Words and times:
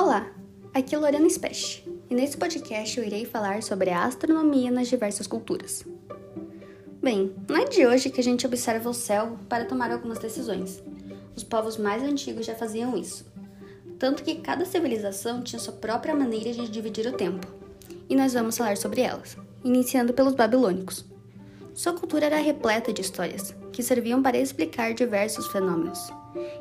Olá, 0.00 0.30
aqui 0.72 0.94
é 0.94 0.98
Lorena 0.98 1.28
Specht 1.28 1.84
e 2.08 2.14
nesse 2.14 2.36
podcast 2.36 2.96
eu 2.96 3.04
irei 3.04 3.24
falar 3.24 3.64
sobre 3.64 3.90
a 3.90 4.04
astronomia 4.04 4.70
nas 4.70 4.86
diversas 4.86 5.26
culturas. 5.26 5.84
Bem, 7.02 7.34
não 7.48 7.56
é 7.56 7.64
de 7.64 7.84
hoje 7.84 8.08
que 8.08 8.20
a 8.20 8.22
gente 8.22 8.46
observa 8.46 8.88
o 8.88 8.94
céu 8.94 9.36
para 9.48 9.64
tomar 9.64 9.90
algumas 9.90 10.20
decisões. 10.20 10.80
Os 11.34 11.42
povos 11.42 11.76
mais 11.76 12.00
antigos 12.04 12.46
já 12.46 12.54
faziam 12.54 12.96
isso, 12.96 13.26
tanto 13.98 14.22
que 14.22 14.36
cada 14.36 14.64
civilização 14.64 15.42
tinha 15.42 15.58
sua 15.58 15.72
própria 15.72 16.14
maneira 16.14 16.52
de 16.52 16.68
dividir 16.68 17.08
o 17.08 17.16
tempo, 17.16 17.48
e 18.08 18.14
nós 18.14 18.34
vamos 18.34 18.56
falar 18.56 18.76
sobre 18.76 19.00
elas, 19.00 19.36
iniciando 19.64 20.12
pelos 20.12 20.34
babilônicos. 20.36 21.04
Sua 21.74 21.92
cultura 21.92 22.26
era 22.26 22.36
repleta 22.36 22.92
de 22.92 23.00
histórias, 23.00 23.52
que 23.72 23.82
serviam 23.82 24.22
para 24.22 24.38
explicar 24.38 24.94
diversos 24.94 25.48
fenômenos, 25.48 25.98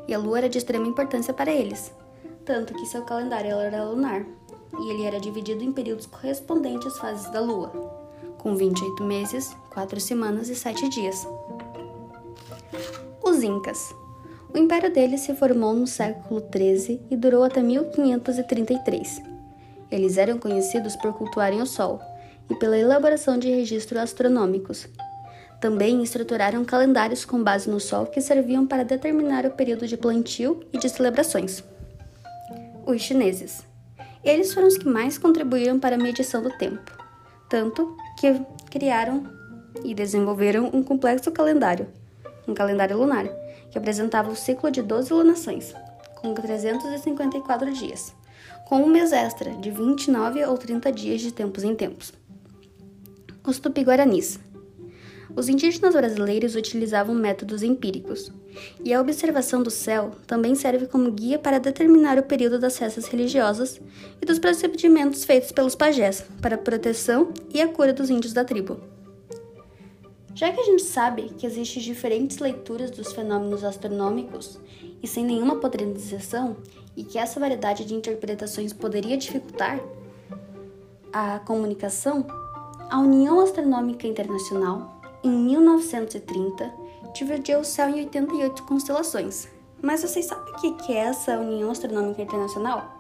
e 0.08 0.14
a 0.16 0.18
lua 0.18 0.40
era 0.40 0.50
de 0.50 0.58
extrema 0.58 0.88
importância 0.88 1.36
para 1.36 1.52
eles, 1.52 1.94
tanto 2.48 2.74
que 2.74 2.86
seu 2.86 3.04
calendário 3.04 3.52
era 3.58 3.84
lunar, 3.84 4.26
e 4.80 4.90
ele 4.90 5.06
era 5.06 5.20
dividido 5.20 5.64
em 5.64 5.72
períodos 5.72 6.06
correspondentes 6.06 6.88
às 6.88 6.98
fases 6.98 7.30
da 7.32 7.42
lua, 7.42 7.70
com 8.38 8.56
28 8.56 9.04
meses, 9.04 9.56
4 9.70 10.00
semanas 10.00 10.48
e 10.48 10.56
7 10.56 10.88
dias. 10.88 11.28
Os 13.22 13.44
Incas. 13.44 13.94
O 14.54 14.58
império 14.58 14.92
deles 14.92 15.22
se 15.22 15.36
formou 15.36 15.74
no 15.74 15.86
século 15.86 16.42
XIII 16.42 17.02
e 17.12 17.18
durou 17.18 17.44
até 17.44 17.62
1533. 17.62 19.22
Eles 19.92 20.18
eram 20.18 20.40
conhecidos 20.40 20.96
por 20.96 21.14
cultuarem 21.14 21.62
o 21.62 21.66
Sol 21.66 22.00
e 22.50 22.56
pela 22.56 22.78
elaboração 22.78 23.38
de 23.38 23.50
registros 23.50 24.02
astronômicos, 24.02 24.88
também 25.60 26.04
estruturaram 26.04 26.64
calendários 26.64 27.26
com 27.26 27.44
base 27.44 27.70
no 27.70 27.80
Sol 27.80 28.06
que 28.06 28.22
serviam 28.22 28.66
para 28.66 28.86
determinar 28.86 29.46
o 29.46 29.52
período 29.52 29.88
de 29.88 29.98
plantio 29.98 30.64
e 30.72 30.78
de 30.78 30.88
celebrações. 30.88 31.64
Os 32.88 33.02
chineses. 33.02 33.68
Eles 34.24 34.54
foram 34.54 34.70
os 34.70 34.78
que 34.78 34.88
mais 34.88 35.18
contribuíram 35.18 35.78
para 35.78 35.96
a 35.96 36.00
medição 36.00 36.42
do 36.42 36.58
tempo, 36.58 36.90
tanto 37.50 37.98
que 38.18 38.42
criaram 38.72 39.26
e 39.84 39.94
desenvolveram 39.94 40.72
um 40.74 40.82
complexo 40.82 41.30
calendário, 41.30 41.90
um 42.48 42.54
calendário 42.54 42.98
lunar, 42.98 43.28
que 43.70 43.78
apresentava 43.78 44.32
o 44.32 44.38
ciclo 44.38 44.72
de 44.72 44.82
12 44.82 45.12
lunações, 45.12 45.76
com 46.16 46.34
354 46.34 47.74
dias, 47.74 48.16
com 48.66 48.78
um 48.78 48.88
mês 48.88 49.12
extra 49.12 49.52
de 49.52 49.70
29 49.70 50.46
ou 50.46 50.58
30 50.58 50.90
dias 50.94 51.20
de 51.20 51.34
tempos 51.34 51.66
em 51.66 51.76
tempos. 51.76 52.14
Os 53.46 53.60
tupi-guaranis 53.60 54.40
os 55.38 55.48
indígenas 55.48 55.94
brasileiros 55.94 56.56
utilizavam 56.56 57.14
métodos 57.14 57.62
empíricos, 57.62 58.32
e 58.84 58.92
a 58.92 59.00
observação 59.00 59.62
do 59.62 59.70
céu 59.70 60.14
também 60.26 60.56
serve 60.56 60.88
como 60.88 61.12
guia 61.12 61.38
para 61.38 61.60
determinar 61.60 62.18
o 62.18 62.24
período 62.24 62.58
das 62.58 62.76
festas 62.76 63.06
religiosas 63.06 63.80
e 64.20 64.26
dos 64.26 64.40
procedimentos 64.40 65.24
feitos 65.24 65.52
pelos 65.52 65.76
pajés 65.76 66.26
para 66.42 66.56
a 66.56 66.58
proteção 66.58 67.32
e 67.54 67.62
a 67.62 67.68
cura 67.68 67.94
dos 67.94 68.10
índios 68.10 68.34
da 68.34 68.44
tribo. 68.44 68.80
Já 70.34 70.52
que 70.52 70.60
a 70.60 70.64
gente 70.64 70.82
sabe 70.82 71.30
que 71.38 71.46
existem 71.46 71.84
diferentes 71.84 72.40
leituras 72.40 72.90
dos 72.90 73.14
fenômenos 73.14 73.64
astronômicos 73.64 74.60
e 75.04 75.08
sem 75.08 75.24
nenhuma 75.24 75.58
padronização, 75.58 76.58
e 76.96 77.04
que 77.04 77.20
essa 77.20 77.40
variedade 77.40 77.86
de 77.86 77.94
interpretações 77.94 78.74
poderia 78.74 79.16
dificultar 79.16 79.80
a 81.14 81.38
comunicação, 81.40 82.26
a 82.90 83.00
União 83.00 83.40
Astronômica 83.40 84.08
Internacional 84.08 84.97
em 85.24 85.32
1930, 85.32 86.74
dividiu 87.14 87.60
o 87.60 87.66
céu 87.66 87.90
em 87.90 87.96
88 87.96 88.64
constelações. 88.64 89.48
Mas 89.82 90.02
vocês 90.02 90.26
sabem 90.26 90.54
o 90.54 90.76
que 90.78 90.94
é 90.94 90.98
essa 90.98 91.38
União 91.38 91.72
Astronômica 91.72 92.22
Internacional? 92.22 92.98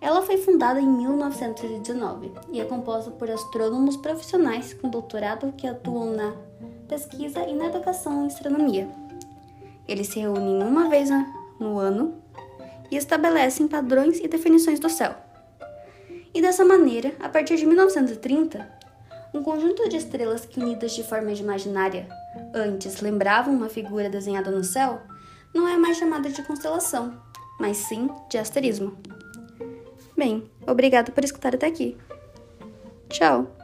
Ela 0.00 0.22
foi 0.22 0.38
fundada 0.38 0.80
em 0.80 0.86
1919 0.86 2.32
e 2.52 2.60
é 2.60 2.64
composta 2.64 3.10
por 3.10 3.28
astrônomos 3.30 3.96
profissionais 3.96 4.72
com 4.72 4.88
doutorado 4.88 5.52
que 5.52 5.66
atuam 5.66 6.12
na 6.12 6.32
pesquisa 6.88 7.40
e 7.46 7.54
na 7.54 7.66
educação 7.66 8.22
em 8.22 8.26
astronomia. 8.26 8.88
Eles 9.88 10.08
se 10.08 10.20
reúnem 10.20 10.62
uma 10.62 10.88
vez 10.88 11.10
no 11.58 11.78
ano 11.78 12.14
e 12.90 12.96
estabelecem 12.96 13.66
padrões 13.66 14.18
e 14.20 14.28
definições 14.28 14.78
do 14.78 14.88
céu. 14.88 15.14
E 16.32 16.40
dessa 16.40 16.64
maneira, 16.64 17.12
a 17.18 17.28
partir 17.28 17.56
de 17.56 17.66
1930, 17.66 18.77
um 19.32 19.42
conjunto 19.42 19.88
de 19.88 19.96
estrelas 19.96 20.46
que, 20.46 20.60
unidas 20.60 20.92
de 20.92 21.02
forma 21.02 21.32
imaginária, 21.32 22.08
antes 22.54 23.00
lembravam 23.00 23.54
uma 23.54 23.68
figura 23.68 24.08
desenhada 24.08 24.50
no 24.50 24.64
céu, 24.64 25.00
não 25.54 25.68
é 25.68 25.76
mais 25.76 25.96
chamada 25.98 26.30
de 26.30 26.42
constelação, 26.42 27.20
mas 27.58 27.76
sim 27.76 28.08
de 28.30 28.38
asterismo. 28.38 28.96
Bem, 30.16 30.50
obrigado 30.66 31.12
por 31.12 31.24
escutar 31.24 31.54
até 31.54 31.66
aqui. 31.66 31.96
Tchau! 33.08 33.54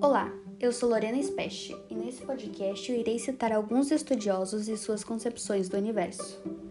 Olá, 0.00 0.30
eu 0.60 0.72
sou 0.72 0.88
Lorena 0.88 1.22
Specht 1.22 1.74
e 1.88 1.94
nesse 1.94 2.22
podcast 2.22 2.90
eu 2.90 2.98
irei 2.98 3.18
citar 3.18 3.52
alguns 3.52 3.90
estudiosos 3.90 4.68
e 4.68 4.76
suas 4.76 5.02
concepções 5.02 5.68
do 5.68 5.76
universo 5.76 6.61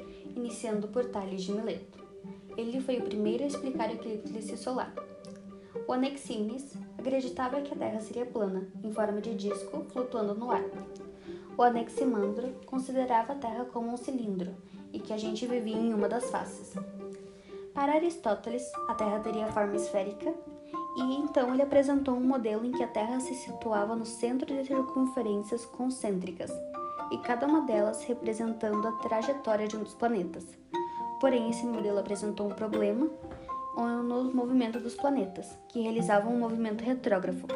iniciando 0.51 0.89
por 0.89 1.05
Tales 1.05 1.43
de 1.43 1.53
Mileto. 1.53 1.97
Ele 2.57 2.81
foi 2.81 2.97
o 2.97 3.03
primeiro 3.03 3.45
a 3.45 3.47
explicar 3.47 3.89
o 3.89 3.93
eclipse 3.93 4.57
solar. 4.57 4.93
O 5.87 5.93
Anaximenes 5.93 6.73
acreditava 6.97 7.61
que 7.61 7.73
a 7.73 7.77
Terra 7.77 8.01
seria 8.01 8.25
plana, 8.25 8.67
em 8.83 8.91
forma 8.91 9.21
de 9.21 9.33
disco, 9.33 9.85
flutuando 9.93 10.35
no 10.35 10.51
ar. 10.51 10.63
O 11.57 11.63
Anaximandro 11.63 12.53
considerava 12.65 13.31
a 13.31 13.37
Terra 13.37 13.63
como 13.63 13.93
um 13.93 13.97
cilindro 13.97 14.53
e 14.91 14.99
que 14.99 15.13
a 15.13 15.17
gente 15.17 15.47
vivia 15.47 15.77
em 15.77 15.93
uma 15.93 16.09
das 16.09 16.29
faces. 16.29 16.73
Para 17.73 17.93
Aristóteles, 17.93 18.69
a 18.89 18.93
Terra 18.93 19.21
teria 19.21 19.47
forma 19.47 19.77
esférica 19.77 20.33
e 20.97 21.15
então 21.15 21.53
ele 21.53 21.63
apresentou 21.63 22.15
um 22.15 22.27
modelo 22.27 22.65
em 22.65 22.73
que 22.73 22.83
a 22.83 22.87
Terra 22.87 23.21
se 23.21 23.33
situava 23.35 23.95
no 23.95 24.05
centro 24.05 24.53
de 24.53 24.65
circunferências 24.65 25.65
concêntricas 25.65 26.51
e 27.11 27.17
cada 27.17 27.45
uma 27.45 27.61
delas 27.61 28.03
representando 28.03 28.87
a 28.87 28.91
trajetória 28.93 29.67
de 29.67 29.75
um 29.75 29.83
dos 29.83 29.93
planetas. 29.93 30.45
Porém, 31.19 31.49
esse 31.49 31.65
modelo 31.65 31.99
apresentou 31.99 32.47
um 32.47 32.55
problema 32.55 33.09
no 33.77 34.33
movimento 34.33 34.79
dos 34.79 34.95
planetas, 34.95 35.57
que 35.69 35.81
realizavam 35.81 36.33
um 36.33 36.39
movimento 36.39 36.83
retrógrafo, 36.83 37.47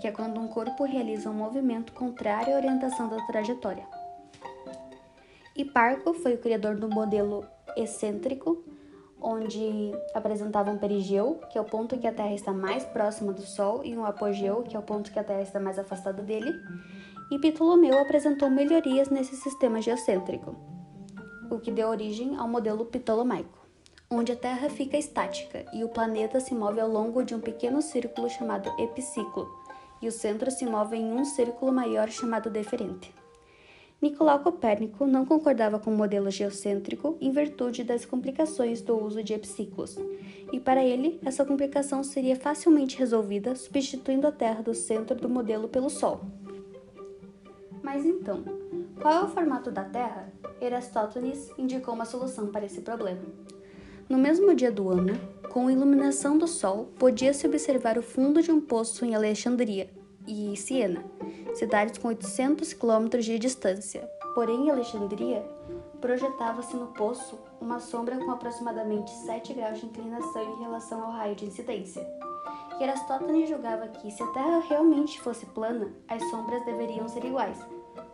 que 0.00 0.08
é 0.08 0.12
quando 0.12 0.40
um 0.40 0.48
corpo 0.48 0.84
realiza 0.84 1.30
um 1.30 1.34
movimento 1.34 1.92
contrário 1.92 2.54
à 2.54 2.56
orientação 2.56 3.08
da 3.08 3.24
trajetória. 3.26 3.86
Hiparco 5.56 6.12
foi 6.14 6.34
o 6.34 6.38
criador 6.38 6.76
do 6.76 6.88
modelo 6.88 7.46
excêntrico, 7.76 8.64
onde 9.24 9.92
apresentava 10.12 10.70
um 10.70 10.76
perigeu, 10.76 11.40
que 11.50 11.56
é 11.56 11.60
o 11.60 11.64
ponto 11.64 11.98
que 11.98 12.06
a 12.06 12.12
Terra 12.12 12.34
está 12.34 12.52
mais 12.52 12.84
próxima 12.84 13.32
do 13.32 13.40
Sol, 13.40 13.80
e 13.82 13.96
um 13.96 14.04
apogeu, 14.04 14.62
que 14.62 14.76
é 14.76 14.78
o 14.78 14.82
ponto 14.82 15.10
que 15.10 15.18
a 15.18 15.24
Terra 15.24 15.40
está 15.40 15.58
mais 15.58 15.78
afastada 15.78 16.22
dele, 16.22 16.52
e 17.30 17.38
Ptolomeu 17.38 17.98
apresentou 17.98 18.50
melhorias 18.50 19.08
nesse 19.08 19.34
sistema 19.34 19.80
geocêntrico, 19.80 20.54
o 21.50 21.58
que 21.58 21.72
deu 21.72 21.88
origem 21.88 22.36
ao 22.36 22.46
modelo 22.46 22.84
ptolomaico, 22.84 23.66
onde 24.10 24.30
a 24.30 24.36
Terra 24.36 24.68
fica 24.68 24.98
estática 24.98 25.64
e 25.72 25.82
o 25.82 25.88
planeta 25.88 26.38
se 26.38 26.54
move 26.54 26.78
ao 26.78 26.88
longo 26.88 27.24
de 27.24 27.34
um 27.34 27.40
pequeno 27.40 27.80
círculo 27.80 28.28
chamado 28.28 28.70
epiciclo, 28.78 29.48
e 30.02 30.08
o 30.08 30.12
centro 30.12 30.50
se 30.50 30.66
move 30.66 30.96
em 30.96 31.12
um 31.12 31.24
círculo 31.24 31.72
maior 31.72 32.10
chamado 32.10 32.50
deferente. 32.50 33.23
Nicolau 34.00 34.40
Copérnico 34.40 35.06
não 35.06 35.24
concordava 35.24 35.78
com 35.78 35.90
o 35.90 35.96
modelo 35.96 36.30
geocêntrico 36.30 37.16
em 37.20 37.30
virtude 37.30 37.82
das 37.84 38.04
complicações 38.04 38.82
do 38.82 39.02
uso 39.02 39.22
de 39.22 39.32
epiciclos, 39.32 39.96
e 40.52 40.60
para 40.60 40.84
ele 40.84 41.18
essa 41.24 41.44
complicação 41.44 42.02
seria 42.02 42.36
facilmente 42.36 42.98
resolvida 42.98 43.54
substituindo 43.54 44.26
a 44.26 44.32
Terra 44.32 44.62
do 44.62 44.74
centro 44.74 45.16
do 45.16 45.28
modelo 45.28 45.68
pelo 45.68 45.88
Sol. 45.88 46.20
Mas 47.82 48.04
então, 48.04 48.44
qual 49.00 49.14
é 49.14 49.24
o 49.24 49.28
formato 49.28 49.70
da 49.70 49.84
Terra? 49.84 50.32
Erastótenes 50.60 51.50
indicou 51.58 51.94
uma 51.94 52.04
solução 52.04 52.48
para 52.48 52.66
esse 52.66 52.80
problema. 52.80 53.22
No 54.08 54.18
mesmo 54.18 54.54
dia 54.54 54.70
do 54.70 54.90
ano, 54.90 55.14
com 55.48 55.66
a 55.66 55.72
iluminação 55.72 56.36
do 56.36 56.46
Sol, 56.46 56.90
podia-se 56.98 57.46
observar 57.46 57.96
o 57.96 58.02
fundo 58.02 58.42
de 58.42 58.50
um 58.50 58.60
poço 58.60 59.04
em 59.04 59.14
Alexandria 59.14 59.88
e 60.26 60.56
Siena, 60.56 61.04
cidades 61.54 61.98
com 61.98 62.08
800 62.08 62.72
quilômetros 62.72 63.24
de 63.24 63.38
distância. 63.38 64.08
Porém, 64.34 64.70
Alexandria, 64.70 65.44
projetava-se 66.00 66.76
no 66.76 66.88
poço 66.88 67.38
uma 67.60 67.80
sombra 67.80 68.18
com 68.18 68.30
aproximadamente 68.30 69.10
7 69.10 69.54
graus 69.54 69.80
de 69.80 69.86
inclinação 69.86 70.42
em 70.56 70.60
relação 70.60 71.02
ao 71.02 71.12
raio 71.12 71.34
de 71.34 71.46
incidência. 71.46 72.06
E 72.80 72.84
Aristóteles 72.84 73.48
julgava 73.48 73.86
que, 73.88 74.10
se 74.10 74.22
a 74.22 74.26
Terra 74.28 74.62
realmente 74.68 75.20
fosse 75.20 75.46
plana, 75.46 75.92
as 76.08 76.22
sombras 76.30 76.64
deveriam 76.64 77.08
ser 77.08 77.24
iguais, 77.24 77.58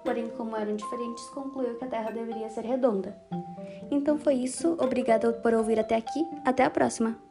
porém, 0.05 0.29
como 0.37 0.57
eram 0.57 0.77
diferentes, 0.77 1.25
concluiu 1.31 1.77
que 1.77 1.85
a 1.85 1.89
Terra 1.89 2.11
deveria 2.11 2.51
ser 2.51 2.65
redonda. 2.65 3.17
Então 3.91 4.19
foi 4.19 4.35
isso, 4.35 4.77
obrigada 4.79 5.33
por 5.33 5.55
ouvir 5.55 5.79
até 5.81 5.97
aqui, 5.97 6.27
até 6.45 6.65
a 6.65 6.71
próxima! 6.71 7.30